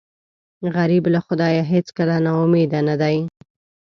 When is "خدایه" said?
1.27-1.63